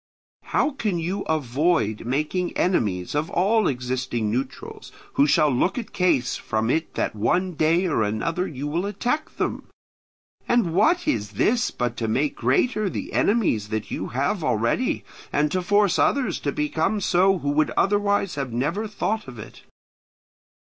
How 0.45 0.71
can 0.71 0.97
you 0.97 1.21
avoid 1.25 2.07
making 2.07 2.57
enemies 2.57 3.13
of 3.13 3.29
all 3.29 3.67
existing 3.67 4.31
neutrals 4.31 4.91
who 5.13 5.27
shall 5.27 5.51
look 5.51 5.77
at 5.77 5.93
case 5.93 6.35
from 6.37 6.71
it 6.71 6.95
that 6.95 7.13
one 7.15 7.53
day 7.53 7.85
or 7.85 8.01
another 8.01 8.47
you 8.47 8.65
will 8.65 8.87
attack 8.87 9.35
them? 9.37 9.67
And 10.47 10.73
what 10.73 11.07
is 11.07 11.33
this 11.33 11.69
but 11.69 11.95
to 11.97 12.07
make 12.07 12.33
greater 12.35 12.89
the 12.89 13.13
enemies 13.13 13.69
that 13.69 13.91
you 13.91 14.07
have 14.07 14.43
already, 14.43 15.05
and 15.31 15.51
to 15.51 15.61
force 15.61 15.99
others 15.99 16.39
to 16.39 16.51
become 16.51 16.99
so 16.99 17.37
who 17.37 17.51
would 17.51 17.69
otherwise 17.77 18.33
have 18.33 18.51
never 18.51 18.87
thought 18.87 19.27
of 19.27 19.37
it? 19.37 19.61